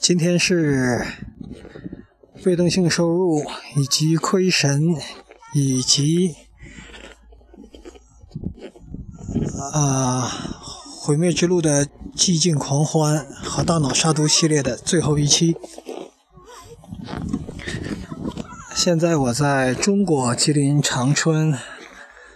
[0.00, 1.04] 今天是
[2.42, 3.44] 被动性收入
[3.76, 4.94] 以及亏神
[5.54, 6.34] 以及
[9.72, 10.22] 啊
[11.00, 15.56] 毁灭之路的寂静狂欢和大脑杀毒系列的最后一期。
[18.74, 21.54] 现在我在中国吉林长春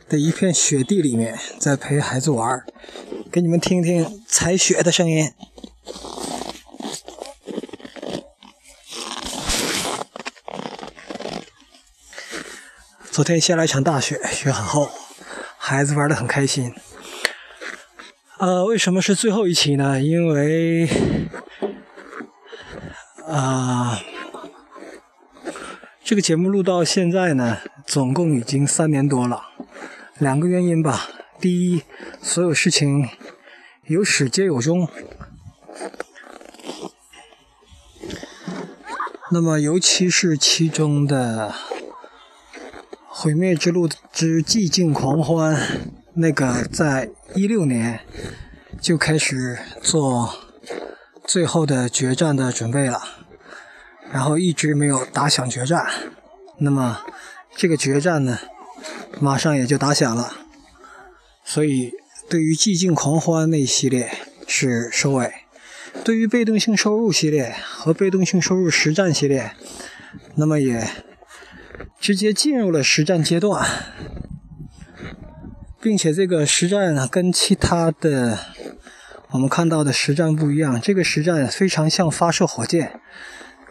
[0.09, 2.65] 的一片雪地里面，在陪孩子玩
[3.33, 5.33] 给你们听听踩雪的声音。
[13.11, 14.91] 昨天下了一场大雪，雪很厚，
[15.57, 16.75] 孩子玩的很开心。
[18.37, 19.99] 呃，为什么是最后一期呢？
[19.99, 20.87] 因为
[23.27, 23.99] 啊，
[26.05, 29.45] 这个节目录到现在呢，总共已经三年多了。
[30.19, 31.09] 两个原因吧，
[31.41, 31.83] 第一，
[32.21, 33.09] 所有事情
[33.93, 34.89] 有始皆有终。
[39.31, 41.55] 那么，尤其是其中的。
[43.15, 45.57] 毁灭之路之寂静狂欢，
[46.15, 48.01] 那个在一六年
[48.81, 50.35] 就开始做
[51.23, 53.01] 最后的决战的准备了，
[54.11, 55.87] 然后一直没有打响决战。
[56.59, 57.03] 那么
[57.55, 58.39] 这个决战呢，
[59.21, 60.33] 马上也就打响了。
[61.45, 61.93] 所以
[62.29, 64.11] 对于寂静狂欢那一系列
[64.47, 65.33] 是收尾，
[66.05, 69.53] 对于被动性收入系列和被动性收入实战系列，
[70.35, 70.89] 那么也。
[71.99, 73.65] 直接进入了实战阶段，
[75.81, 78.41] 并且这个实战，跟其他的
[79.31, 80.81] 我们看到的实战不一样。
[80.81, 83.01] 这个实战非常像发射火箭，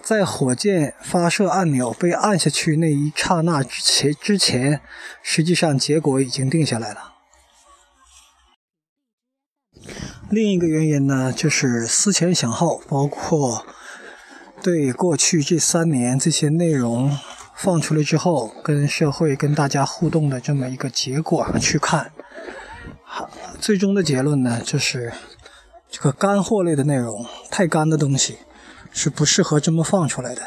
[0.02, 4.80] 在火箭发射按钮被按下去那一刹那之前，之前
[5.22, 7.11] 实际上结果已经定下来了。
[10.32, 13.66] 另一个原因呢，就是思前想后，包括
[14.64, 17.16] 对过去这三年这些内容。
[17.54, 22.11] 放出来之后，跟社会、跟大家互动的这么一个结果去看，
[23.60, 25.14] 最终的结论呢，就是
[25.88, 28.39] 这个干货类的内容太干的东西
[28.92, 30.42] 是不适合这么放出来的，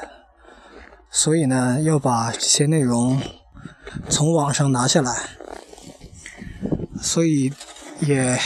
[1.08, 3.22] 所以呢，要把这些内容
[4.08, 5.14] 从网上拿下来，
[7.00, 7.52] 所以
[8.00, 8.36] 也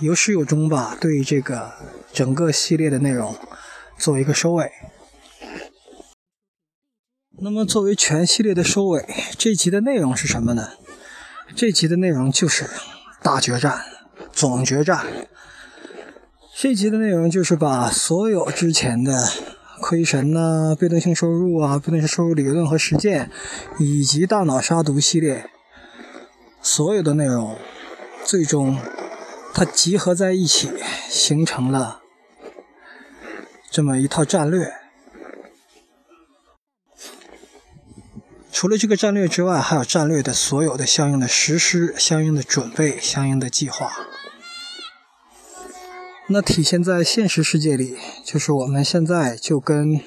[0.00, 1.72] 有始有终吧，对这个
[2.12, 3.36] 整个系列的内容
[3.98, 4.72] 做一个收尾。
[7.42, 9.06] 那么，作为全系列的收尾，
[9.38, 10.70] 这集的内容是什么呢？
[11.54, 12.68] 这集的内容就是
[13.22, 13.82] 大决战、
[14.32, 15.06] 总决战。
[16.56, 19.28] 这集的内容就是把所有之前的
[19.82, 23.30] 亏神呐、被动性收入啊、被动性收入理论和实践，
[23.78, 25.50] 以及大脑杀毒系列
[26.62, 27.56] 所有的内容，
[28.24, 28.78] 最终
[29.52, 30.70] 它集合在一起，
[31.08, 32.00] 形成了
[33.70, 34.74] 这么一套战略。
[38.52, 43.90] 除了这个战略之外，还有战略的所有的相应的实施、相应的准备、相应的计划。
[46.28, 50.00] 那体现在现实世界里，就是我们现在就跟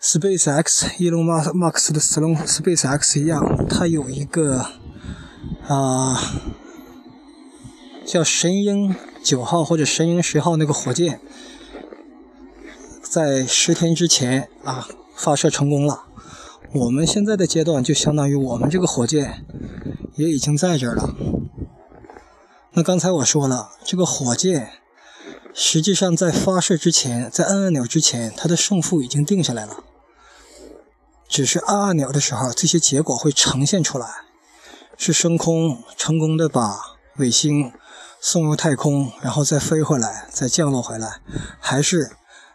[0.00, 4.66] Space X 伊隆马马克思的 Space X 一样，它有一个
[5.66, 6.18] 啊
[8.10, 11.20] 叫神鹰九号或者神鹰十号那个火箭，
[13.00, 16.06] 在十天之前啊发射成功了。
[16.72, 19.46] 我们现在的阶段就相当于我们这个火箭
[20.16, 21.14] 也已经在这儿了。
[22.72, 24.72] 那刚才我说了，这个火箭
[25.54, 29.84] 实际上在发射之前，在按按钮之前，它的胜负已经定下来了。
[31.28, 34.08] 只是按按钮的时候，这些结果会呈现出来：
[34.96, 37.72] 是升空成功的把卫星
[38.20, 41.20] 送入太空，然后再飞回来，再降落回来，
[41.58, 42.10] 还是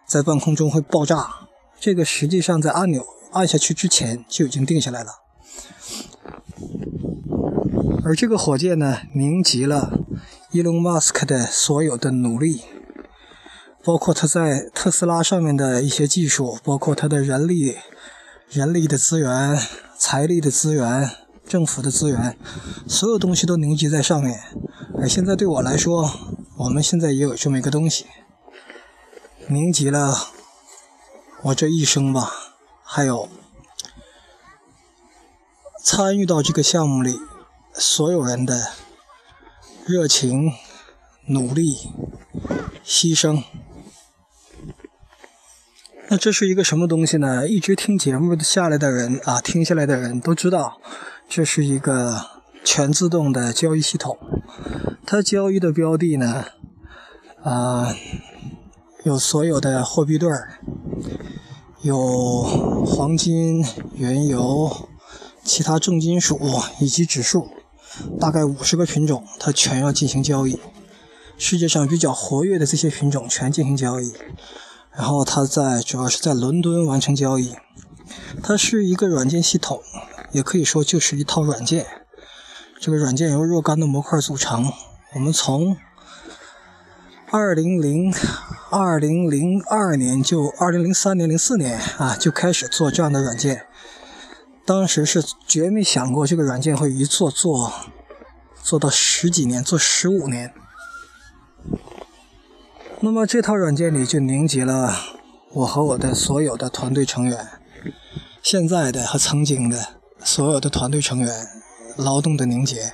[0.07, 1.47] 在半空中会爆炸？
[1.79, 3.05] 这个实际上在按钮。
[3.31, 5.11] 按下去之前就已经定下来了，
[8.01, 9.99] 而这个火箭呢，凝集了
[10.51, 12.61] 伊隆马斯克的所有的努力，
[13.83, 17.75] 包括他在特斯拉上面的一些技术，包括他的人力、
[18.49, 19.59] 人力的资源、
[19.97, 21.11] 财力的资源、
[21.45, 22.37] 政府的资源，
[22.87, 24.39] 所有东西都凝集在上面。
[24.97, 26.11] 而现在对我来说，
[26.57, 28.05] 我们现在也有这么一个东西，
[29.47, 30.15] 凝集了
[31.43, 32.31] 我这一生吧。
[32.87, 33.27] 还有
[35.83, 37.19] 参与到这个项目里
[37.73, 38.71] 所有人的
[39.85, 40.53] 热情、
[41.27, 41.75] 努力、
[42.85, 43.43] 牺牲。
[46.07, 47.47] 那这是一个什么东西呢？
[47.47, 50.79] 一直听节目下来的人啊，听下来的人都知道，
[51.27, 52.34] 这是一个
[52.65, 54.17] 全自动的交易系统。
[55.05, 56.45] 它交易的标的呢，
[57.43, 57.95] 啊，
[59.03, 60.59] 有所有的货币对儿，
[61.83, 62.41] 有
[62.83, 63.63] 黄金、
[63.93, 64.89] 原油、
[65.43, 66.39] 其他重金属
[66.81, 67.47] 以及指数，
[68.19, 70.59] 大概五十个品种，它全要进行交易。
[71.37, 74.11] 世界上比较活跃的这些品种全进行交易，
[74.91, 77.53] 然后它在主要是在伦敦完成交易。
[78.41, 79.81] 它是一个软件系统，
[80.31, 81.85] 也可以说就是一套软件。
[82.85, 84.71] 这个软件由若干的模块组成。
[85.15, 85.75] 我们从
[87.31, 88.13] 二零零
[88.69, 93.65] 二零零二年就二零零三年零四年啊就开始做这样的软件。
[94.67, 97.73] 当时是绝没想过这个软件会一做做
[98.61, 100.53] 做到十几年，做十五年。
[102.99, 104.95] 那么这套软件里就凝结了
[105.53, 107.47] 我和我的所有的团队成员，
[108.43, 111.47] 现在的和曾经的所有的团队成员
[111.95, 112.93] 劳动的凝结。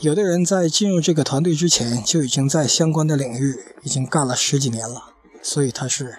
[0.00, 5.12] 有的人在进入这个团队之前就已经在相关的领域已经干了十几年了，
[5.42, 6.18] 所以他是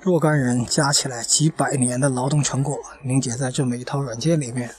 [0.00, 4.74] 若干人加起来几百年的劳动成果凝结在这么一套软件里面。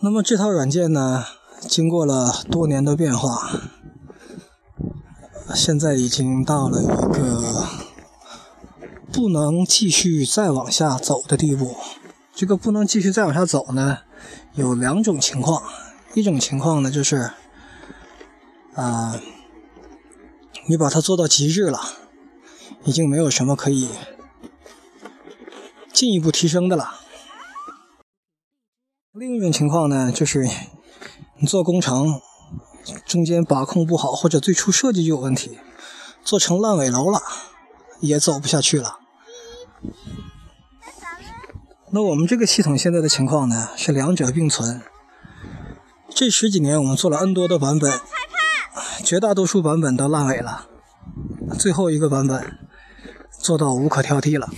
[0.00, 1.24] 那么这套软件呢，
[1.60, 3.60] 经过了多年的变化。
[5.54, 7.68] 现在已经到了一个
[9.12, 11.76] 不能继续再往下走的地步。
[12.42, 13.98] 这个不能继续再往下走呢，
[14.54, 15.62] 有两种情况。
[16.14, 17.30] 一种情况呢，就是
[18.74, 19.14] 啊，
[20.66, 21.78] 你把它做到极致了，
[22.82, 23.90] 已经没有什么可以
[25.92, 26.96] 进一步提升的了。
[29.12, 30.44] 另一种情况呢，就是
[31.38, 32.20] 你做工程。
[33.06, 35.60] 中间把控不好，或者最初设计就有问题，
[36.24, 37.22] 做成烂尾楼了，
[38.00, 38.98] 也走不下去了。
[41.94, 44.80] 那我们这个系统现在的情况呢，是两者并存。
[46.08, 48.00] 这十几年我们做了 N 多的版本，
[49.04, 50.68] 绝大多数版本都烂尾了，
[51.58, 52.58] 最后一个版本
[53.38, 54.48] 做到无可挑剔了。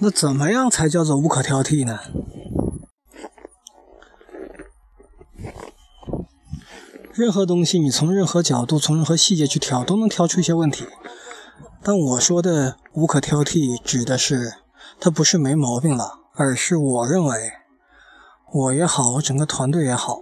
[0.00, 2.00] 那怎么样才叫做无可挑剔呢？
[7.12, 10.84] 任何东西，你从任何角度、从任何细节去挑，都能挑出一些问题。
[11.80, 14.54] 但我说的无可挑剔，指的是
[15.00, 17.52] 他不是没毛病了，而是我认为，
[18.52, 20.20] 我也好，我整个团队也好，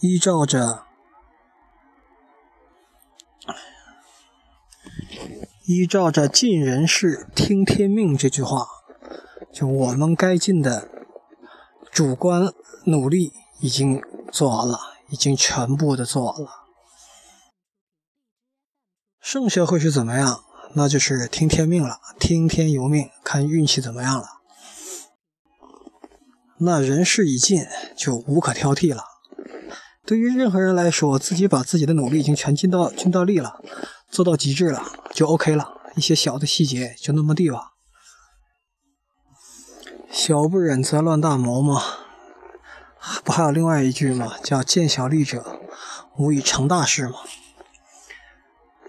[0.00, 0.84] 依照着
[5.66, 8.66] 依照着“尽人事，听天命”这句话，
[9.52, 10.88] 就我们该尽的
[11.90, 12.52] 主观
[12.86, 14.02] 努力已经。
[14.32, 14.80] 做完了，
[15.10, 16.48] 已经全部的做完了，
[19.20, 20.42] 剩下会是怎么样？
[20.74, 24.24] 那就是听天命了，听天由命，看运气怎么样了。
[26.58, 27.64] 那人事已尽，
[27.96, 29.04] 就无可挑剔了。
[30.04, 33.60] 对于任何人来说，自己把自己的努力已经全尽到尽到力了，
[34.10, 34.82] 做到极致了，
[35.12, 35.80] 就 OK 了。
[35.96, 37.74] 一些小的细节就那么地吧，
[40.10, 41.80] 小不忍则乱大谋嘛。
[43.22, 44.34] 不还有另外一句吗？
[44.42, 45.60] 叫“见小利者，
[46.16, 47.18] 无以成大事”嘛。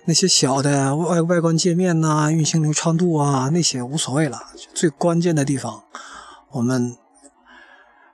[0.07, 4.39] 那些小的外外观界面呐、运行流畅度啊，那些无所谓了。
[4.73, 5.83] 最关键的地方，
[6.51, 6.95] 我们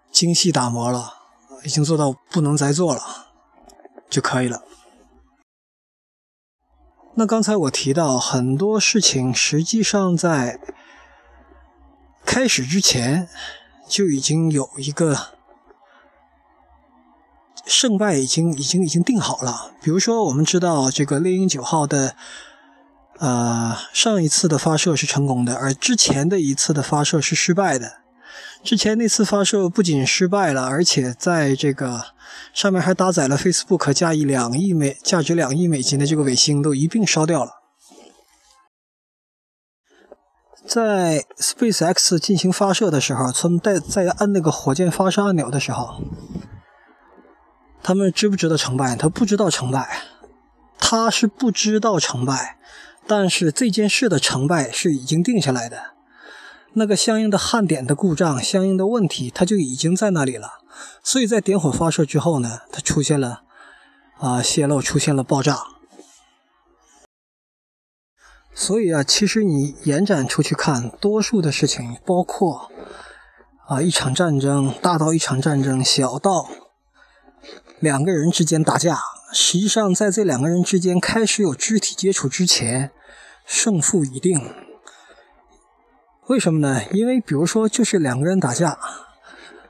[0.09, 1.13] 精细打磨了，
[1.63, 3.01] 已经做到不能再做了，
[4.09, 4.63] 就可以了。
[7.15, 10.59] 那刚才我提到很多事情，实际上在
[12.25, 13.27] 开始之前
[13.87, 15.40] 就已经有一个。
[17.71, 19.71] 胜败已经已经已经定好了。
[19.81, 22.15] 比如说，我们知道这个猎鹰九号的，
[23.17, 28.01] 呃，上一次的发射是成功的，而之前的一次的发射是失败的。
[28.61, 32.07] 之前那次发射不仅失败了，而且在这个
[32.53, 37.51] 上面还搭载了 Facebook 加一两亿美价值两亿美金的这个卫星，都一并烧掉了。
[40.67, 46.03] 在 SpaceX 进行发射的时候，他们在在按那个火箭发射按钮的时候。
[47.83, 48.95] 他们知不知道成败？
[48.95, 50.03] 他不知道成败，
[50.79, 52.57] 他是不知道成败，
[53.07, 55.91] 但是这件事的成败是已经定下来的。
[56.73, 60.59] 那个相应的焊点的故障、相应的问题，它就已经在那里了。
[61.03, 63.41] 所以在点火发射之后呢，它出现了
[64.19, 65.57] 啊泄漏，出现了爆炸。
[68.53, 72.71] 所以啊，其实你延展出去看，多数的事情，包括
[73.67, 76.47] 啊一场战争，大到一场战争，小到。
[77.81, 78.99] 两个人之间打架，
[79.33, 82.91] 实际上在这两个人之间开始有肢体接触之前，
[83.43, 84.53] 胜负已定。
[86.27, 86.83] 为什么呢？
[86.91, 88.77] 因为比如说，就是两个人打架，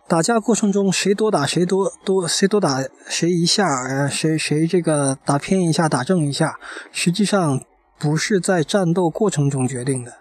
[0.10, 6.60] 打架过程中谁多打谁多多谁多打谁一下，谁谁这个打偏一下打正一下，
[6.91, 7.63] 实际上
[7.98, 10.18] 不是在战斗过程中决定的，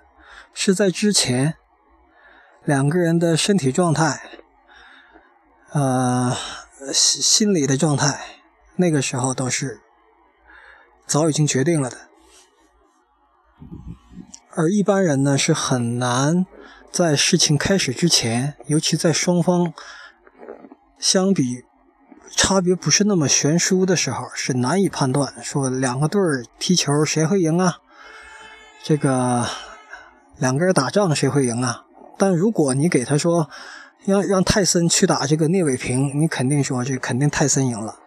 [0.55, 1.55] 是在之前
[2.65, 4.23] 两个人的身体状态，
[5.73, 6.37] 呃，
[6.93, 8.41] 心心理的状态，
[8.77, 9.81] 那个时候都是
[11.07, 12.09] 早已经决定了的，
[14.55, 16.47] 而一般人呢是很难。
[16.91, 19.73] 在事情开始之前，尤其在双方
[20.99, 21.65] 相比
[22.37, 26.21] 差别不是那么悬殊的时候，是难以判断说两个队
[26.59, 27.79] 踢球谁会赢啊？
[28.83, 29.47] 这个
[30.37, 31.85] 两个人打仗谁会赢啊？
[32.19, 33.49] 但如果你给他说
[34.11, 38.01] 让让泰森去打这个聂伟平，你肯定说这肯定泰森赢了。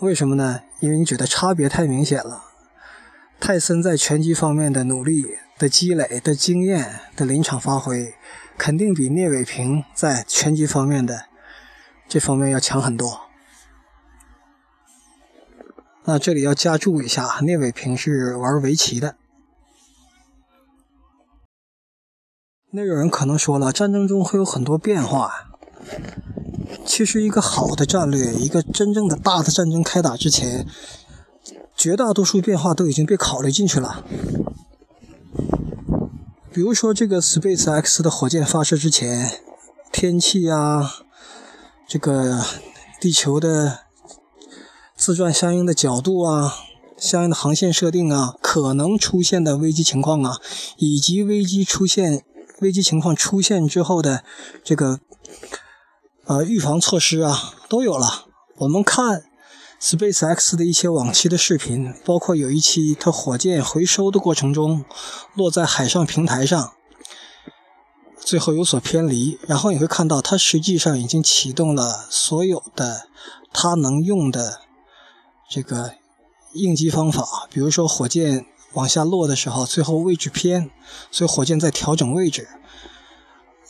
[0.00, 0.62] 为什么呢？
[0.80, 2.44] 因为你觉得差别太明显了。
[3.40, 5.38] 泰森在拳击方面的努力。
[5.58, 8.16] 的积累的经验的临场发挥，
[8.58, 11.26] 肯定比聂伟平在拳击方面的
[12.08, 13.28] 这方面要强很多。
[16.04, 19.14] 那这里要加注一下，聂伟平是玩围棋的。
[22.74, 25.50] 那有人可能说了，战争中会有很多变化。
[26.86, 30.66] 其实，一个好的战略，一个真正的大的战争开打之前，
[31.76, 34.02] 绝大多数变化都已经被考虑进去了。
[36.50, 39.30] 比如说，这个 Space X 的火箭发射之前，
[39.92, 40.94] 天气啊，
[41.86, 42.42] 这个
[42.98, 43.80] 地球的
[44.96, 46.54] 自转相应的角度啊，
[46.96, 50.38] 相应的航线设定啊，可能出现的危机情况啊，
[50.78, 52.24] 以及危机出现、
[52.62, 54.24] 危机情况出现之后的
[54.64, 54.98] 这个
[56.24, 58.24] 呃预防措施啊，都有了。
[58.56, 59.24] 我们看。
[59.84, 64.84] SpaceX 的一些往期的视频，包括有一期它火箭回收的过程中，
[65.34, 66.72] 落在海上平台上，
[68.16, 73.08] 最后有所偏离，然后你会看到它实际上已经启动了所有的
[73.52, 74.60] 它能用的
[75.50, 75.94] 这个
[76.54, 80.70] 应急方法，比如说火箭往下落的时候，最后位置偏，
[81.10, 82.48] 所以火箭在调整位置。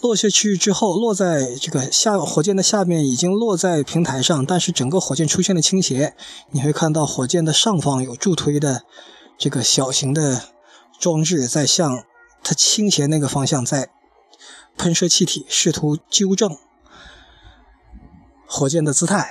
[0.00, 6.16] 落下去之后，落在这个下火箭的下面，已经落在平台上，但是整个火箭出现了倾斜。
[6.50, 8.82] 你会看到火箭的上方有助推的
[9.38, 10.42] 这个小型的
[10.98, 12.04] 装置在向
[12.42, 13.90] 它倾斜那个方向在
[14.76, 16.58] 喷射气体，试图纠正
[18.46, 19.30] 火箭的姿态。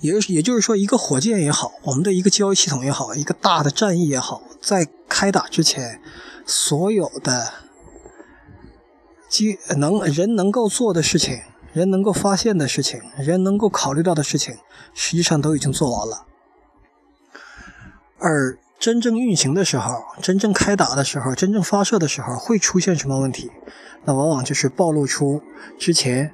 [0.00, 6.00] 也也就是说，一个火箭也好，我们的一个交易系统也好，一个大的战役也好，在开打之前，
[6.46, 7.52] 所有的。
[9.28, 11.42] 机能人能够做的事情，
[11.74, 14.56] 人能够发现的事情，人能够考虑到的事情，
[14.94, 16.24] 实际上都已经做完了。
[18.16, 23.50] 而真正运行的时候，真正开打的时候，真正发射的时候，会出现什么问题？
[24.06, 25.42] 那往往就是暴露出
[25.78, 26.32] 之前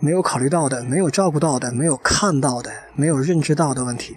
[0.00, 4.16] 没有考虑到的、没有照顾到的、没有看到的、没有认知到的问题。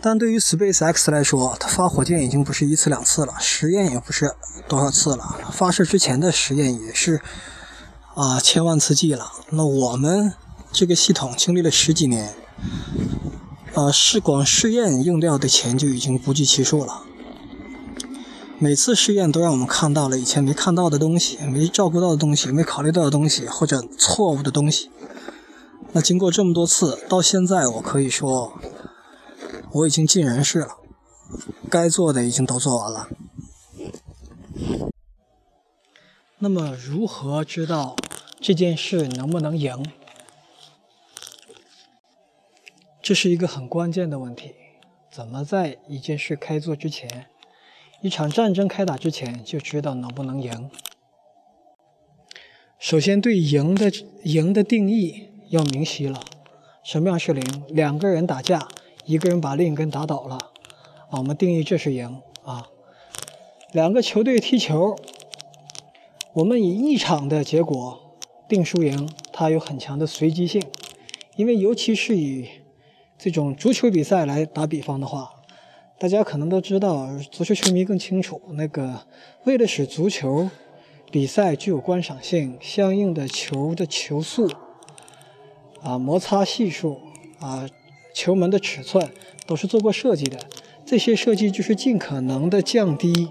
[0.00, 4.34] 但对于 Space X 来说，它发火箭已经不是一次两次了，实验也不是
[4.66, 7.20] 多少次了，发射之前的实验也是
[8.14, 9.30] 啊千万次计了。
[9.50, 10.32] 那我们
[10.72, 12.34] 这个系统经历了十几年，
[13.74, 17.02] 啊试光试验用掉的钱就已经不计其数了。
[18.62, 24.90] 每次试验都让我们看到了以前没看到的东西，没照顾到的东西，没考虑到的东西，或者错误的东西。
[25.92, 28.60] 那经过这么多次，到现在我可以说。
[29.72, 30.78] 我已经尽人事了，
[31.70, 33.08] 该做的已经都做完了。
[36.40, 37.94] 那么，如何知道
[38.40, 39.86] 这件事能不能赢？
[43.00, 44.54] 这是一个很关键的问题。
[45.12, 47.26] 怎么在一件事开做之前，
[48.00, 50.70] 一场战争开打之前就知道能不能赢？
[52.78, 53.92] 首先，对赢的
[54.24, 56.22] 赢的定义要明晰了。
[56.82, 57.64] 什么样是赢？
[57.68, 58.68] 两个人打架。
[59.06, 60.36] 一个人把另一个人打倒了，
[61.08, 62.68] 啊，我们定义这是赢啊。
[63.72, 64.94] 两个球队踢球，
[66.34, 68.16] 我们以一场的结果
[68.46, 70.62] 定输赢，它有很强的随机性，
[71.34, 72.46] 因为尤其是以
[73.18, 75.39] 这种足球比赛来打比方的话，
[76.00, 79.06] 大家可能都知道，足球球迷更清楚，那个
[79.44, 80.48] 为了使足球
[81.12, 84.50] 比赛具有观赏性，相应的球的球速
[85.82, 86.98] 啊，摩擦系数
[87.38, 87.68] 啊。
[88.12, 89.08] 球门的尺寸
[89.46, 90.36] 都是做过设计的，
[90.84, 93.30] 这些设计就是尽可能的降低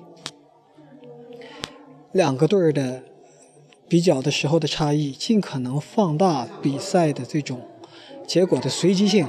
[2.13, 3.03] 两个队儿的
[3.89, 7.59] 比较的时候的差异，尽可能放大比赛的这种
[8.25, 9.27] 结果的随机性，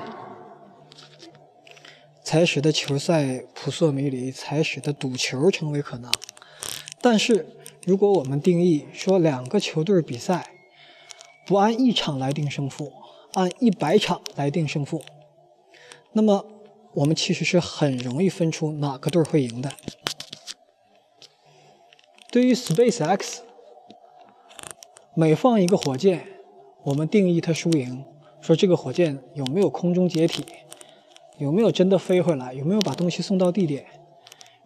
[2.31, 6.09] 才使得球赛扑朔迷离，才使得赌球成为可能。
[7.01, 10.53] 但是如果我们定义说两个球队比赛
[11.45, 12.93] 不按一场来定胜负，
[13.33, 15.03] 按一百场来定胜负，
[16.13, 16.47] 那么
[16.95, 19.73] 我们其实是很容易分出哪个队会赢的。
[22.31, 23.39] 对于 SpaceX，
[25.17, 26.29] 每放一个火箭，
[26.85, 28.05] 我们定义它输赢，
[28.41, 30.47] 说这个火箭有没有空中解体，
[31.41, 33.87] 有没有真的飞回来，有没有把东西送到地点。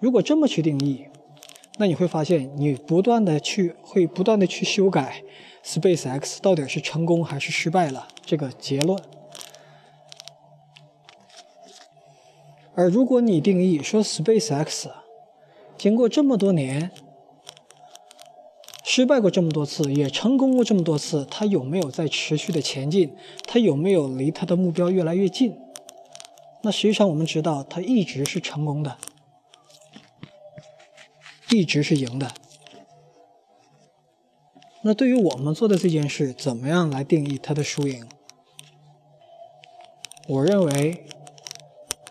[0.00, 1.07] 如果这么去定义，
[1.78, 5.23] 那你会发现，你不断的去会不断的去修改
[5.64, 9.00] SpaceX 到底是成功还是失败了这个结论。
[12.75, 14.90] 而如果你定义说 SpaceX
[15.78, 16.90] 经过这么多年。
[18.87, 23.16] 失败过这么多次，也成功过这么多次，他有没有在持续的前进？
[23.45, 25.57] 他有没有离他的目标越来越近？
[26.64, 28.97] 那实际上我们知道，他一直是成功的，
[31.50, 32.33] 一直是赢的。
[34.80, 38.09] 那对于我们做的这件事，怎么样来定义它的输赢？
[40.26, 41.06] 我认为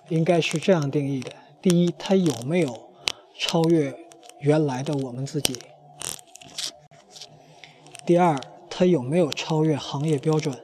[0.10, 2.92] 应该是这样定义的：第一，它有没有
[3.36, 3.96] 超越
[4.40, 5.58] 原来的我们自己？
[8.06, 10.56] 第二，它有没有超越行业标准？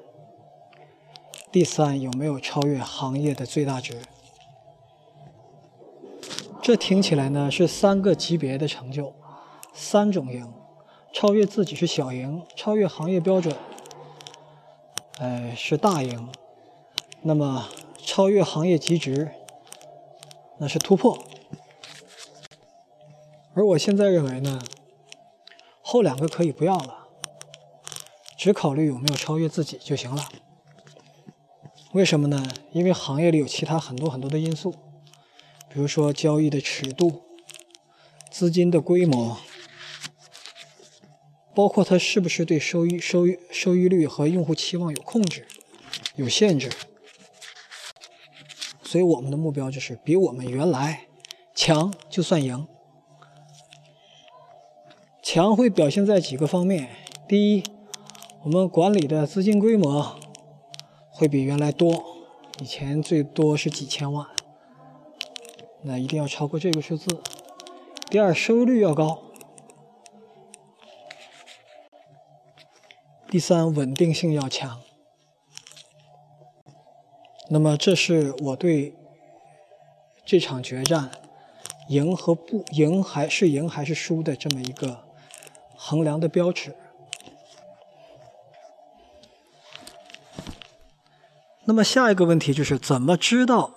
[1.51, 3.99] 第三，有没有超越行业的最大值？
[6.61, 9.11] 这听起来呢是三个级别的成就，
[9.73, 10.53] 三种赢：
[11.11, 13.55] 超越自己是小赢，超越行业标准，
[15.17, 16.29] 呃是大赢，
[17.23, 19.31] 那么超越行业极值，
[20.59, 21.17] 那是突破。
[23.55, 24.61] 而我现在认为呢，
[25.81, 27.07] 后两个可以不要了。
[28.37, 30.23] 只考虑有没有超越自己就行了。
[31.93, 32.47] 为什么呢？
[32.71, 34.71] 因为行业里有其他很多很多的因素，
[35.73, 37.23] 比如说交易的尺度、
[38.29, 39.37] 资金的规模，
[41.55, 45.47] 包括它是不是对收益、收益、收益率和用户期望有控制、
[46.15, 46.69] 有限制。
[48.83, 51.07] 所以我们的目标就是比我们原来
[51.55, 52.67] 强就算赢。
[55.23, 56.89] 强会表现在几个方面，
[57.27, 57.63] 第一。
[58.41, 60.17] 我们管理的资金规模
[61.19, 62.01] 会比原来多，
[62.61, 64.25] 以前最多是几千万，
[65.81, 67.21] 那一定要超过这个数字。
[68.09, 69.21] 第二，收益率要高。
[73.29, 74.79] 第三，稳定性要强。
[77.49, 78.95] 那么，这是我对
[80.25, 81.11] 这场决战
[81.89, 85.03] 赢和不赢还是赢还是输的这么一个
[85.75, 86.73] 衡量的标尺。
[91.69, 93.69] 那么下一个问题就是怎么知道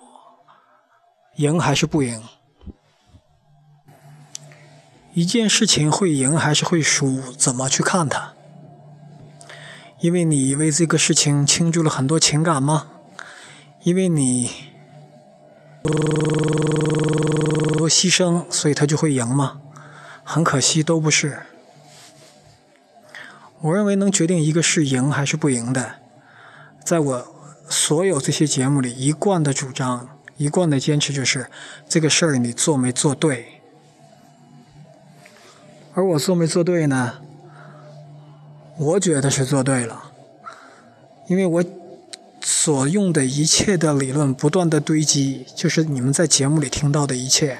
[1.35, 2.23] 赢还是不赢？
[5.13, 8.33] 一件事情会赢还是会输，怎么去看它？
[9.99, 12.87] 因为你为这个事情倾注了很多情感吗？
[13.83, 14.49] 因为你
[17.87, 19.61] 牺牲，所以他就会赢吗？
[20.23, 21.43] 很可惜，都不是。
[23.61, 25.97] 我认为能决定一个是赢还是不赢的，
[26.83, 27.32] 在我。
[27.73, 30.07] 所有这些节目里一贯的主张、
[30.37, 31.49] 一贯的坚持就是
[31.89, 33.61] 这个事儿你做没做对，
[35.95, 37.15] 而我做没做对呢？
[38.77, 40.11] 我觉得是做对了，
[41.27, 41.63] 因为我
[42.41, 47.57] 所用的一切的理论不断的堆积，就是你们在节目里听到的一切。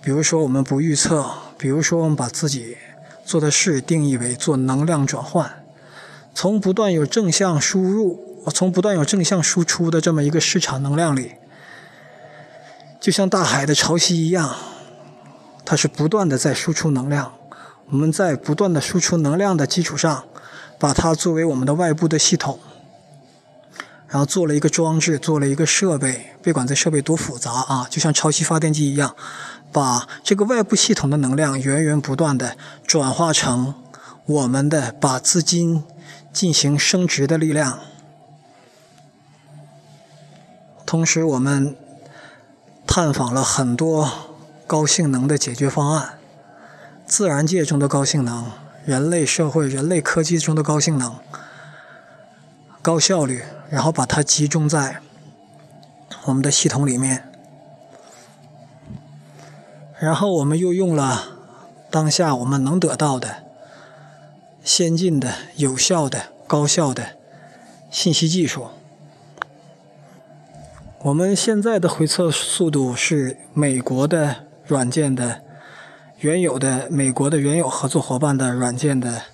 [0.00, 2.78] 比如说我们不预测，比如说我们把自己
[3.22, 5.62] 做的事定义为做能量转换，
[6.34, 8.32] 从不断有正向输入。
[8.44, 11.32] 我从不断有正向输出的这么一个市场能量里，
[13.00, 14.54] 就像大海的潮汐一样，
[15.64, 17.32] 它是不断的在输出能量。
[17.90, 20.24] 我们在不断的输出能量的基础上，
[20.78, 22.58] 把它作为我们的外部的系统，
[24.08, 26.26] 然后做了一个装置，做了一个设备。
[26.42, 29.16] 别管这设备多复杂啊，就像潮汐发电机一样，
[29.72, 33.74] 把这个外部系统的能量源源不断的转化成
[34.26, 35.84] 我们的把资金
[36.30, 37.78] 进行升值的力量。
[40.86, 41.74] 同时，我们
[42.86, 44.10] 探访了很多
[44.66, 46.18] 高性能的解决方案，
[47.06, 48.52] 自然界中的高性能，
[48.84, 51.16] 人类社会、人类科技中的高性能、
[52.82, 55.00] 高效率，然后把它集中在
[56.26, 57.30] 我们的系统里面。
[59.98, 61.38] 然后，我们又用了
[61.90, 63.42] 当下我们能得到的
[64.62, 67.16] 先进的、有效的、高效的
[67.90, 68.68] 信息技术。
[71.04, 75.42] 我们现在的回测速度是美国的软件的
[76.20, 79.24] 原有的美国的原有合作伙伴的软件的，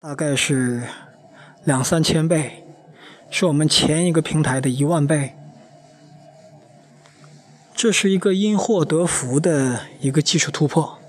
[0.00, 0.84] 大概是
[1.64, 2.64] 两三千倍，
[3.30, 5.34] 是我们前一个平台的一万倍。
[7.74, 11.00] 这是一个因祸得福的一个技术突破，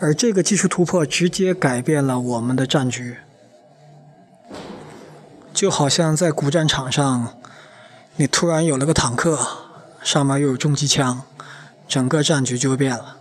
[0.00, 3.18] 而这个技术突破直接改变了我们的战局，
[5.58, 7.36] 就好像在古战场上，
[8.14, 9.36] 你突然有了个坦克，
[10.04, 11.22] 上面又有重机枪，
[11.88, 13.16] 整个战局就变了。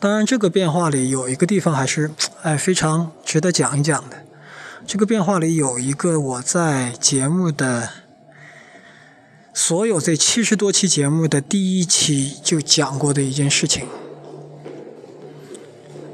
[0.00, 2.10] 当然，这个变化里有一个地方还是
[2.42, 4.24] 哎非常值得讲一讲的。
[4.88, 7.88] 这个变化里有一个我在节目的。
[9.54, 13.86] 所有这七十多期节目的第一期就讲过的一件事情，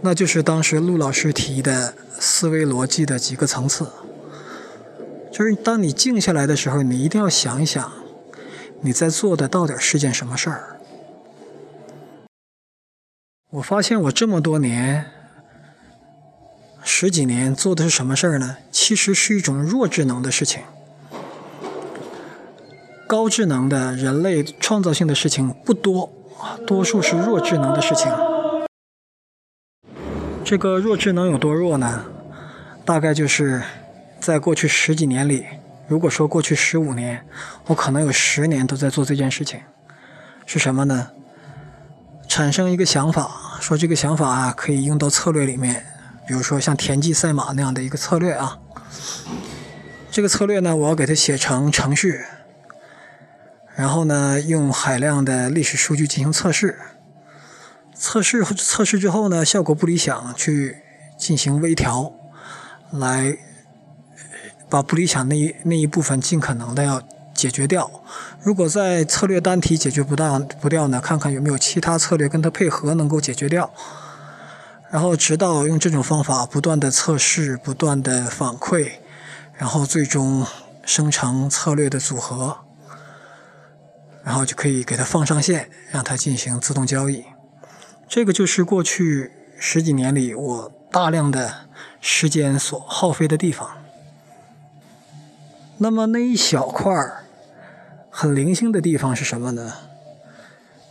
[0.05, 3.87] 那就是当时陆老师提的思维逻辑的几个层次。
[5.31, 7.91] 就是当你静下来的时候，你一定要想一想，
[8.83, 10.81] 你在做的到底是件什么事儿。
[13.51, 15.07] 我发现我这么多年、
[16.83, 18.57] 十几年做的是什么事儿呢？
[18.71, 20.63] 其实是一种弱智能的事情。
[23.07, 26.13] 高智能的人类创造性的事情不多，
[26.67, 28.11] 多数是弱智能的事情。
[30.53, 32.05] 这个弱智能有多弱呢？
[32.85, 33.63] 大概就是
[34.21, 35.47] 在过去十几年里，
[35.89, 37.25] 如果说过去十五年，
[37.69, 39.61] 我可能有十年都在做这件事情。
[40.45, 41.09] 是什么呢？
[42.29, 45.87] 产生一个想法，说这个想法啊可以用到策略里面，
[46.29, 48.59] 比如说像田忌赛马那样的一个策略啊。
[50.11, 52.21] 这个策略呢，我要给它写成程序。
[53.75, 56.79] 然后呢，用海量的历史数据进行测试，
[58.03, 60.79] 测试测试之后呢，效果不理想，去
[61.17, 62.13] 进行微调，
[62.91, 63.39] 来
[64.69, 67.01] 把不理想那一那一部分尽可能的要
[67.33, 67.89] 解决掉。
[68.43, 73.73] 如果在策略单体解决不当不掉呢，看看有没有其他策略跟它配合能够解决掉。
[74.91, 78.95] 然后直到用这种方法不断的测试，不断的反馈，
[79.57, 80.45] 然后最终
[80.85, 82.59] 生成策略的组合。
[84.25, 87.25] 然后就可以给它放上线，让它进行自动交易。
[88.15, 91.67] 这个就是过去十几年里我大量的
[91.99, 93.71] 时间所耗费的地方。
[95.79, 97.25] 那么那一小块儿
[98.11, 99.73] 很零星的地方是什么呢？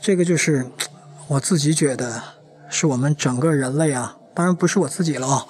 [0.01, 0.71] 这个就是
[1.27, 2.23] 我自己觉得
[2.67, 5.45] 是我们整个人类啊，当然不是我自己了啊，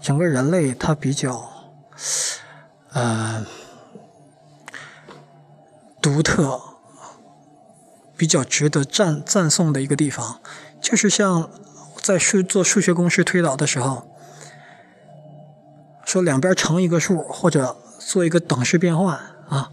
[0.00, 1.50] 整个人类它比较
[2.94, 3.44] 呃
[6.00, 6.62] 独特。
[8.16, 10.40] 比较值得赞赞颂的一个地方，
[10.80, 11.50] 就是像
[12.02, 14.08] 在数做数学公式推导的时候，
[16.04, 19.16] 说两边乘一个数，或者做一个等式变换
[19.48, 19.70] 啊，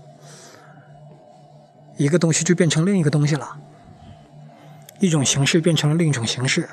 [1.96, 3.58] 一个东西就变成另一个东西了，
[5.00, 6.70] 一种形式变成了另一种形式，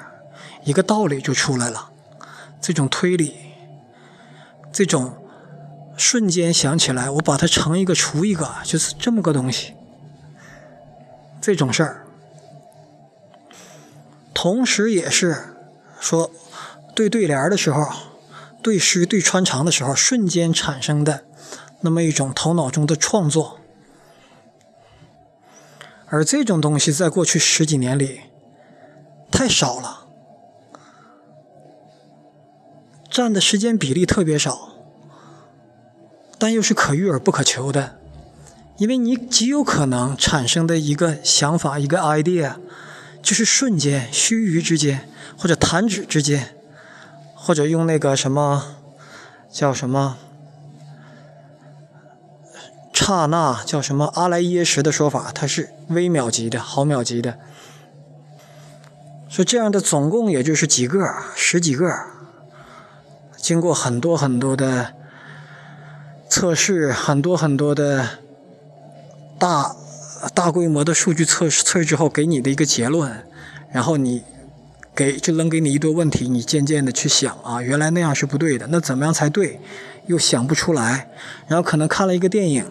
[0.65, 1.91] 一个道理就出来了。
[2.61, 3.35] 这种推理，
[4.73, 5.17] 这种
[5.97, 9.75] 瞬间想起来，我把它乘一个除一个，就是这么个东西。
[11.41, 12.04] 这种事儿，
[14.35, 15.55] 同时也是
[15.99, 16.31] 说
[16.95, 17.87] 对对联的时候，
[18.61, 21.25] 对诗对穿肠的时候，瞬间产生的
[21.81, 23.61] 那么一种头脑中的创作。
[26.07, 28.21] 而这种东西在过去十几年里
[29.31, 30.07] 太少了，
[33.11, 34.75] 占的时间比例特别少，
[36.39, 37.99] 但又是可遇而不可求的。
[38.77, 42.57] 因为你极有可能产生的一个想法，一个 idea，
[43.25, 45.09] 就是瞬间、须臾之间，
[45.39, 46.55] 或者弹指之间，
[47.35, 48.77] 或者用那个什么
[49.51, 50.19] 叫什么
[52.93, 57.39] 刹那，叫什么阿莱耶识的说法，它是微秒级的、毫秒级的。
[59.29, 61.91] 所以这样的总共也就是几个、十几个，
[63.37, 64.93] 经过很多很多的
[66.29, 68.19] 测试，很多很多的。
[69.37, 69.75] 大
[70.33, 73.25] 大规模的数据测试测试之后，给你的一个结论，
[73.71, 74.23] 然后你
[74.95, 79.61] 给就扔给你一堆问题，你渐渐的去想啊，原来那样是不对的，那怎么样才对？
[80.07, 81.09] 又想不出来，
[81.47, 82.65] 然后可能看了一个电影，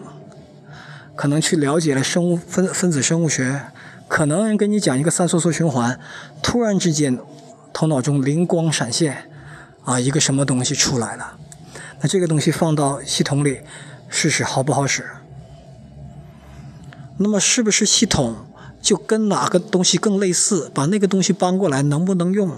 [1.14, 3.60] 可能去了解了生物分分子生物学，
[4.08, 5.98] 可能跟你讲一个三羧素循环，
[6.42, 7.18] 突然之间
[7.72, 9.28] 头脑中灵光闪现，
[9.84, 11.36] 啊，一个什么东西出来了？
[12.00, 13.60] 那这个东西放到系统里
[14.08, 15.04] 试试好不好使？
[17.18, 18.46] 那么是不是系统
[18.82, 20.70] 就跟哪个东西更类似？
[20.74, 22.56] 把那个东西搬过来能不能用？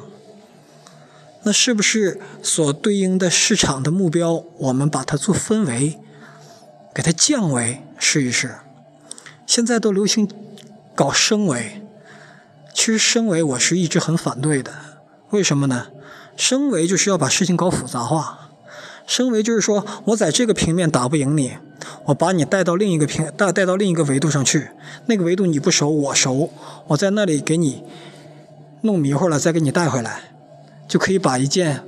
[1.42, 6.01] 那是不是所对应的市场的目标，我们把它做分为，
[6.92, 8.57] 给它降维试一试？
[9.47, 10.29] 现在都流行
[10.95, 11.83] 搞升维，
[12.75, 14.73] 其实升维我是一直很反对的。
[15.31, 15.87] 为什么呢？
[16.37, 18.51] 升维就是要把事情搞复杂化。
[19.07, 21.57] 升维就是说我在这个平面打不赢你，
[22.05, 24.70] 我把你带到另一个平带带到另一个维度上去，
[25.07, 26.51] 那个维度你不熟我熟，
[26.88, 27.85] 我在那里给你
[28.83, 30.20] 弄迷糊了，再给你带回来，
[30.87, 31.83] 就可以把一件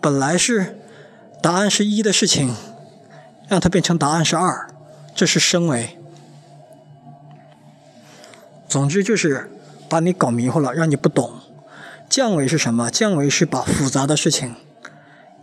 [0.00, 0.78] 本来是
[1.42, 2.54] 答案是一的事情，
[3.48, 4.68] 让它变成答案是二，
[5.14, 5.98] 这是升维。
[8.68, 9.50] 总之就是
[9.88, 11.32] 把你搞迷糊了，让你不懂。
[12.08, 12.90] 降维是什么？
[12.90, 14.54] 降维是把复杂的事情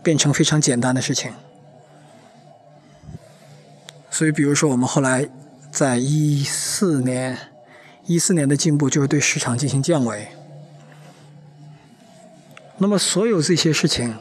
[0.02, 1.32] 变成非常简单的事情。
[4.16, 5.28] 所以，比如说我们后来
[5.70, 7.36] 在一四年，
[8.06, 10.28] 一四年的进步就是对市场进行降维。
[12.78, 14.16] 那么，所有这些事情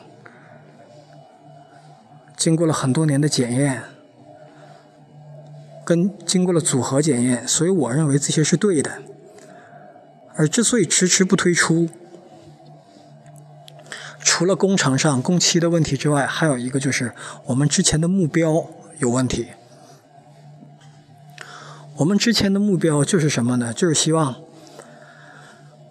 [2.35, 3.83] 经过了很多年的检验。
[5.85, 9.01] 跟经过了组合检验，所以我认为这些是对的。
[10.35, 11.87] 而之所以迟迟不推出，
[14.19, 17.13] 除了工程上工期的问题之外，还有一个就是
[17.45, 19.51] 我们之前的目标有问题。
[21.97, 23.73] 我们之前的目标就是什么呢？
[23.73, 24.35] 就是希望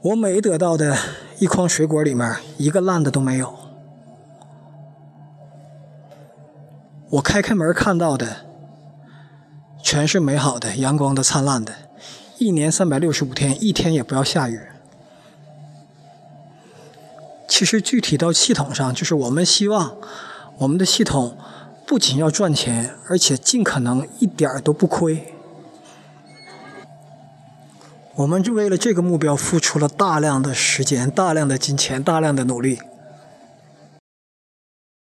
[0.02, 0.96] 我每得到的
[1.38, 3.54] 一筐水果里面一个烂的都没有。
[7.10, 8.44] 我开开门看到的。
[9.86, 11.74] 全是美好的、阳光的、灿烂的，
[12.38, 14.58] 一年三百六十五天，一天也不要下雨。
[17.46, 19.98] 其实具体到系统上，就是我们希望
[20.56, 21.36] 我们的系统
[21.86, 25.33] 不仅要赚钱，而且尽可能一点儿都不亏。
[28.16, 32.78] 我们就为了这个目标付出了大量的时间、大量的金钱、大量的努力。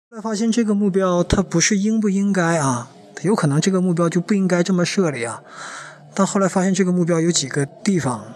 [0.08, 2.90] 后来发现这个目标它不是应不应该啊。
[3.22, 5.42] 有可能这个目标就不应该这么设立啊，
[6.14, 8.32] 但后来发现这个目标有几个地方，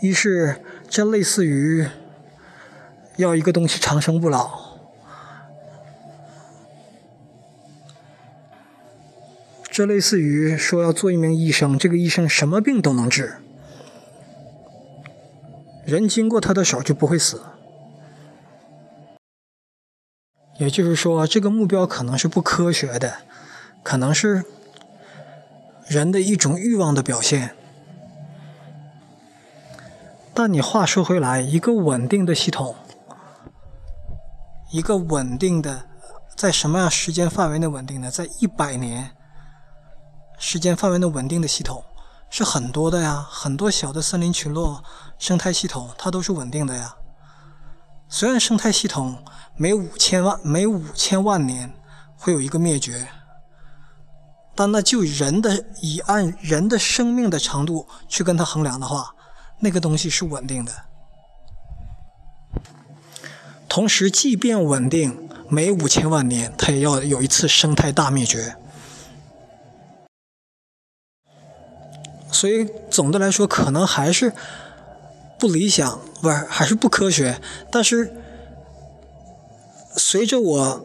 [0.00, 1.86] 一是这类似于
[3.16, 4.78] 要一个东西长生不老，
[9.70, 13.34] 这类似于说要做一名医生，这个医生什么病都能治，
[15.84, 17.42] 人经过他的手就不会死，
[20.58, 23.18] 也就是说这个目标可能是不科学的。
[23.82, 24.46] 可能是
[25.86, 27.54] 人的一种欲望的表现，
[30.32, 32.74] 但你话说回来，一个稳定的系统，
[34.72, 35.84] 一个稳定的，
[36.34, 38.10] 在什么样时间范围内稳定的？
[38.10, 39.10] 在一百年
[40.38, 41.84] 时间范围内稳定的系统
[42.36, 44.82] 是很多的呀，很多小的森林群落、
[45.20, 46.96] 生态系统，它都是稳定的呀。
[48.08, 49.22] 虽然生态系统
[49.56, 51.72] 每五千万每五千万年
[52.16, 53.06] 会有一个灭绝。
[54.56, 59.14] 但那就人的以按人的生命的长度去跟它衡量的话，
[59.60, 60.72] 那个东西是稳定的。
[63.68, 68.56] 同时，即便稳定，每五千万年它也要有一次生态大灭绝。
[72.34, 74.32] 所以总的来说，可能还是
[75.38, 77.40] 不理想，不是还是不科学。
[77.70, 78.12] 但是
[79.96, 80.84] 随着我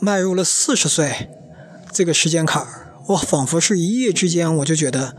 [0.00, 1.30] 迈入了四十岁
[1.90, 2.78] 这个时间坎儿。
[3.06, 5.16] 我仿佛是一夜之间，我就觉得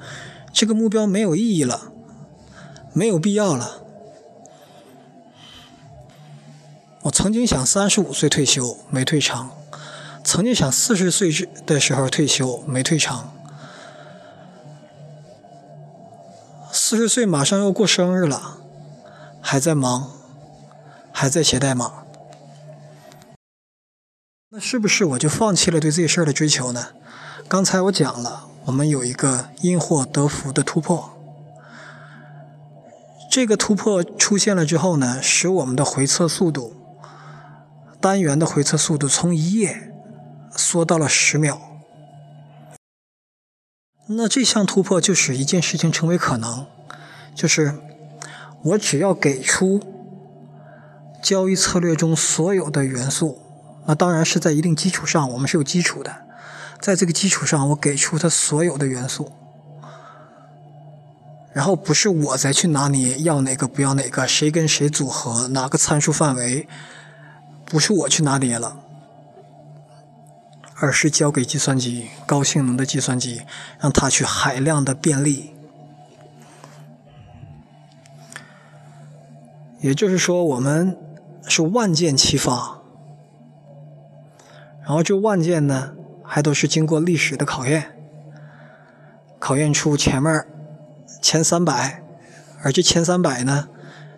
[0.54, 1.92] 这个目标没有意义了，
[2.94, 3.82] 没有必要了。
[7.02, 9.50] 我曾经想三十五岁退休，没退成；
[10.24, 13.28] 曾经想四十岁之的时候退休，没退成。
[16.94, 18.60] 四十岁马上要过生日了，
[19.42, 20.12] 还在忙，
[21.12, 22.04] 还在写代码。
[24.50, 26.90] 那是不是我就放弃了对这事儿的追求呢？
[27.48, 31.18] 刚才我讲了，我们有一个因祸得福的突破。
[33.32, 36.76] 这个突破出现了之后呢，使我们的回测速度，
[38.00, 39.92] 单元的回测速度从一页
[40.56, 41.60] 缩到了十秒。
[44.10, 46.68] 那这项突破就使一件事情成为可能，
[47.34, 47.76] 就是
[48.62, 49.82] 我只要给出
[51.22, 53.40] 交易策略中所有的元素，
[53.86, 56.16] 那当然是在一定基础上，我们是有基础的。
[56.80, 59.32] 在这个基础上，我给出它所有的元素，
[61.54, 66.68] 然后不是我再去拿捏要哪个不要哪个，谁跟谁组合，哪个参数范围，
[67.64, 68.78] 不是我去拿捏了，
[70.76, 73.44] 而是交给计算机，高性能的计算机，
[73.80, 75.53] 让它去海量的便利。
[79.84, 80.98] 也就是说，我们
[81.46, 82.82] 是万箭齐发，
[84.82, 85.92] 然后这万箭呢？
[86.26, 87.92] 还都是经过历史的考验，
[89.40, 90.48] 考验出前面
[91.22, 92.02] 前三百，
[92.64, 93.68] 而这前三百呢，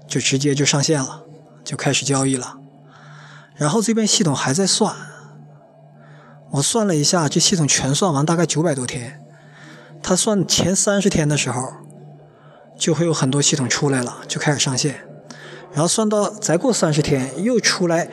[0.08, 1.24] 就直接就上线了，
[1.64, 2.60] 就开始交易了。
[3.56, 4.96] 然后这边系统还在算，
[6.52, 9.20] 我算了一下，这系统全算完大概九百多天。
[10.04, 11.74] 它算前三十天的时候，
[12.78, 15.05] 就会有很多系统出来了，就开始上线。
[15.76, 18.10] 然后算到再过三十天又出来，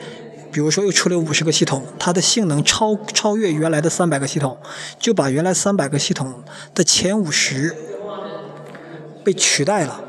[0.51, 4.57] 比如说又出来五十个系统，它的性能超超越原来的三百个系统，
[4.99, 6.43] 就把原来三百个系统
[6.75, 7.73] 的前五十
[9.23, 10.01] 被取代了。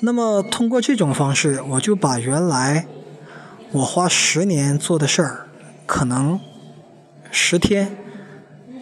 [0.00, 2.88] 那么通过这种方式，我就把原来
[3.70, 5.46] 我花十年做的事儿，
[5.86, 6.40] 可能
[7.30, 7.96] 十天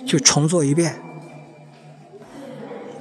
[0.07, 1.04] 就重做一遍。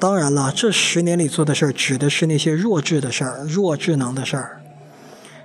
[0.03, 4.61] 当然了，这十年里做的事儿，指的是那些弱智的事儿、弱智能的事儿，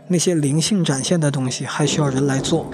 [0.09, 2.69] 那些灵性展现的东西，还需要人来做。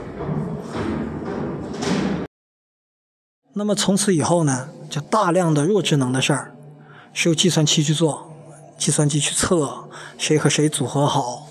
[3.53, 6.55] 那么从此以后呢，就大量的弱智能的事儿，
[7.13, 8.33] 是由计算器去做。
[8.79, 11.47] 计算机去测谁和谁组合好，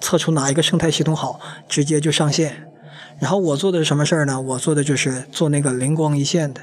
[0.00, 2.66] 测出哪一个生态系统好，直接就上线。
[3.20, 4.40] 然后我做的是什么事儿呢？
[4.40, 6.62] 我做的就是做那个灵光一现的。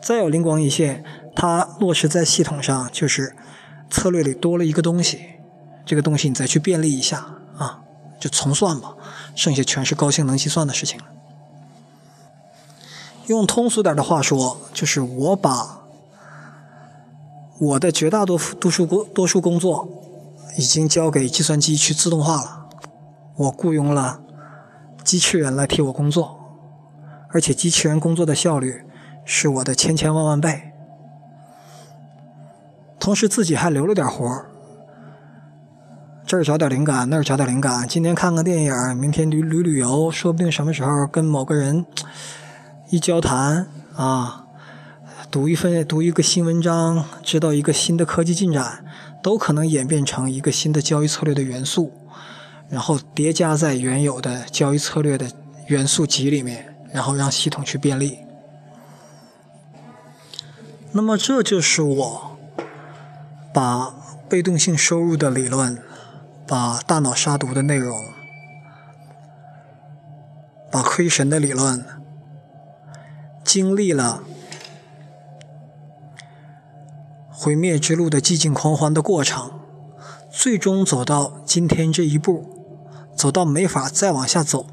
[0.00, 1.02] 再有灵光一现，
[1.40, 3.36] 它落实在系统上，就是
[3.88, 5.20] 策略里多了一个东西，
[5.86, 7.24] 这个东西你再去便利一下
[7.56, 7.84] 啊，
[8.18, 8.96] 就重算吧，
[9.36, 11.04] 剩下全是高性能计算的事情了。
[13.28, 15.78] 用通俗点的话说，就是我把。
[17.60, 19.88] 我的绝大多多数工多数工作
[20.56, 22.68] 已经交给计算机去自动化了，
[23.36, 24.20] 我雇佣了
[25.04, 26.38] 机器人来替我工作，
[27.30, 28.84] 而且机器人工作的效率
[29.24, 30.67] 是我的千千万万倍。
[32.98, 34.50] 同时自己还留了点活儿，
[36.26, 41.86] 这儿找点灵感，那儿找点灵感，今天看个电影，明天旅旅旅游，说不定什么时候跟某个人
[42.90, 44.44] 一交谈啊。
[45.30, 48.82] 读一份读一个新文章，知道一个新的科技进展，
[49.22, 51.92] 都可能演变成一个新的交易策略的元素，
[52.70, 55.30] 然后叠加在原有的交易策略的
[55.66, 58.20] 元素集里面，然后让系统去便利。
[60.92, 62.27] 那么这就是我
[63.52, 63.94] 把
[64.28, 65.82] 被动性收入的理论，
[66.46, 68.04] 把大脑杀毒的内容，
[70.70, 71.84] 把亏神的理论，
[73.44, 74.22] 经历了。
[77.30, 79.60] 毁灭之路的寂静狂欢的过程，
[80.28, 82.44] 最终走到今天这一步，
[83.14, 84.66] 走到没法再往下走，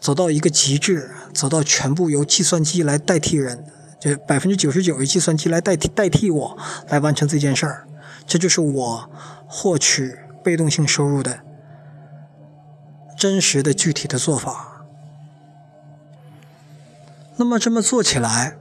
[0.00, 3.66] 走到一个极致，走到全部由计算机来代替人，
[4.04, 7.88] 就百分之九十九由计算机来代替代替我来完成这件事儿，
[8.26, 9.10] 这就是我
[9.46, 11.40] 获取被动性收入的
[13.16, 14.84] 真实的具体的做法。
[17.36, 18.58] 那么这么做起来。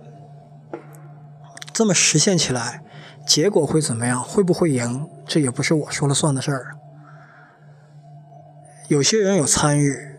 [1.73, 2.83] 这么实现起来，
[3.25, 4.23] 结果会怎么样？
[4.23, 5.09] 会不会赢？
[5.25, 6.77] 这也不是我说了算的事儿。
[8.89, 10.15] 有些人有参与，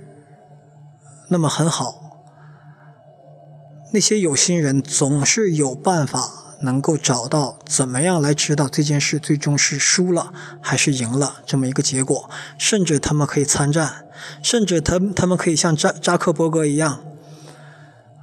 [1.29, 2.04] 那么很好。
[3.95, 12.29] 那些有心人总是有办法能够找到怎么样来知道这件事最终是输了还是赢了这么一个结果，
[12.59, 14.09] 甚至他们可以参战，
[14.43, 17.05] 甚至他他们可以像扎扎克伯格一样。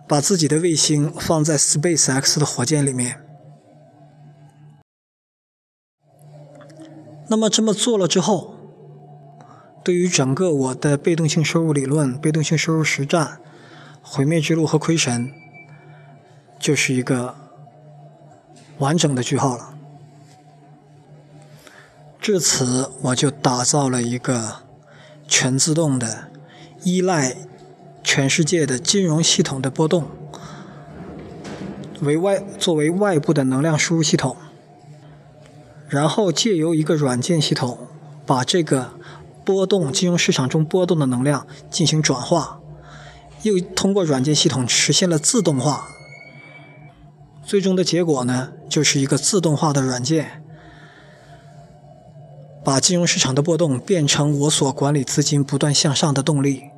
[0.09, 3.21] 把自己的卫星放在 Space X 的火箭里面。
[7.29, 8.55] 那么这么做了之后，
[9.85, 13.39] 对于整个我的被动性收入理论、被动性收入实战、
[14.01, 15.31] 毁灭之路和亏神，
[16.61, 17.35] 就是一个
[18.77, 19.73] 完整的句号了。
[22.21, 24.61] 至此，我就打造了一个
[25.27, 26.29] 全自动的
[26.83, 27.35] 依赖。
[28.03, 30.09] 全世界的金融系统的波动
[31.99, 34.35] 为外作为外部的能量输入系统，
[35.87, 37.77] 然后借由一个软件系统
[38.25, 38.95] 把这个
[39.45, 42.59] 波动金融市场中波动的能量进行转化，
[43.43, 45.87] 又通过软件系统实现了自动化。
[47.43, 50.43] 最终的结果呢，就是一个自动化的软件，
[52.63, 56.69] 把金融市场的波动变成我所管理资金不断向上的动力。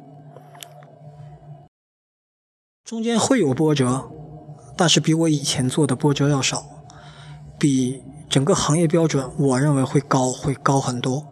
[2.84, 4.10] 中间会有波折，
[4.76, 6.66] 但是比我以前做的波折要少，
[7.60, 11.28] 比整个行业标准，我认为会高，会高很多。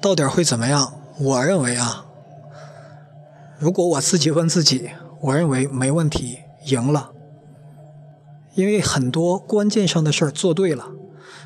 [0.00, 0.92] 到底会怎么样？
[1.18, 2.06] 我认为啊，
[3.58, 4.90] 如果我自己问自己，
[5.26, 7.12] 我认为没问题，赢了。
[8.54, 10.92] 因为很多关键上的事儿做对了，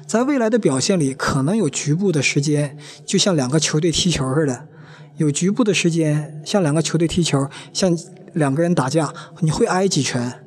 [0.06, 2.76] 在未来的表现里，可能有局部的时间，
[3.06, 4.68] 就像两个球队踢球似的。
[5.16, 7.96] 有局部的时间，像两个球队踢球，像
[8.34, 10.44] 两个人打架，你会挨几拳，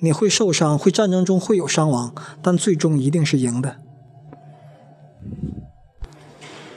[0.00, 3.76] 你会受伤，会战争中会有伤亡，但最终一定是赢的。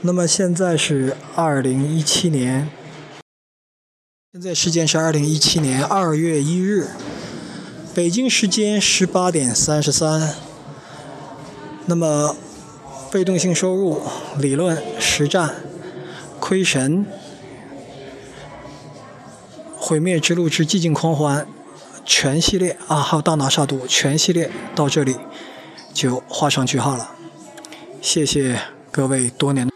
[0.02, 2.70] 那么现在是二零一七年，
[4.34, 6.88] 现在时间是二零一七年二月一日，
[7.94, 10.36] 北京时间十八点三十三。
[11.86, 12.34] 那么，
[13.12, 14.02] 被动性收入
[14.38, 15.56] 理论实战，
[16.40, 17.06] 亏神，
[19.76, 21.46] 毁灭之路之寂静狂欢，
[22.06, 25.18] 全系列啊，还有大拿杀毒全系列到这里
[25.94, 27.16] 就画上句号了。
[28.02, 28.62] 谢谢
[28.94, 29.71] 各位多年。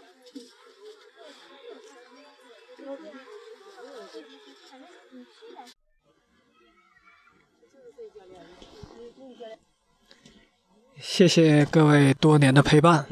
[11.08, 13.06] 谢谢各位多年的陪伴。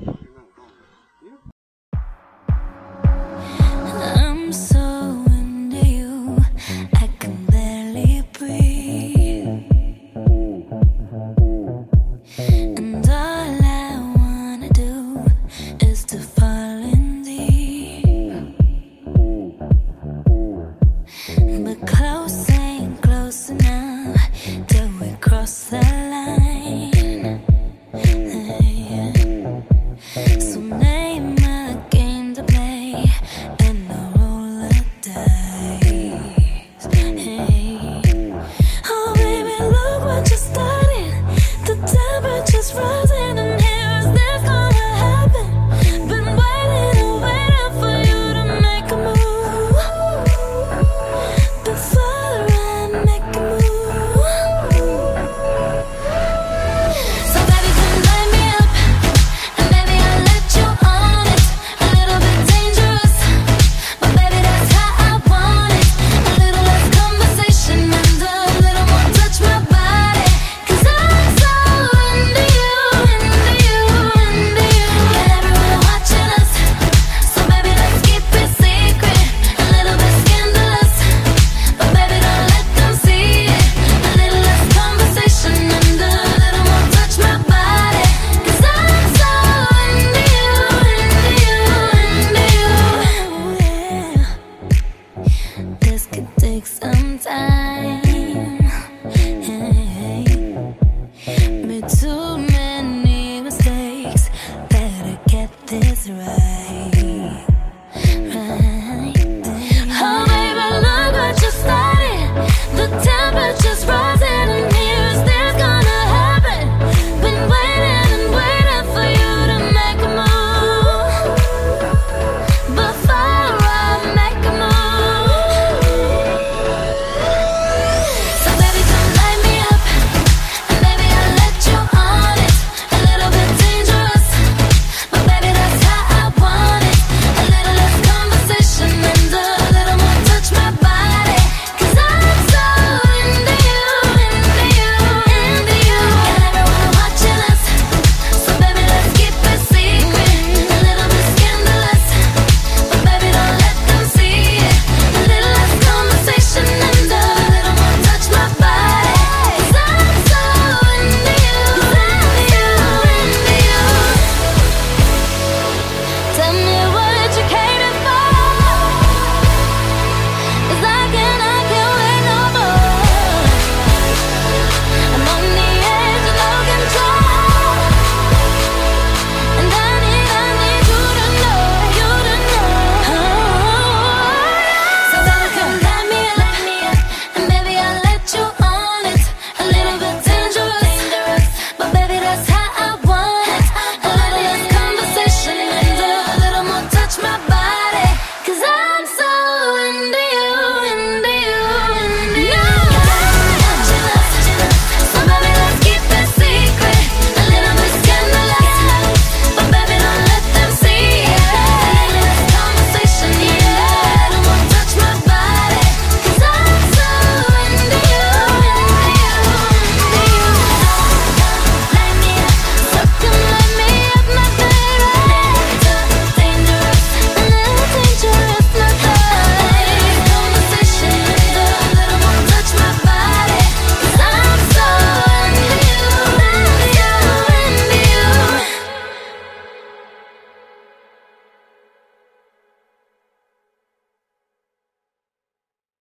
[97.18, 98.13] 在。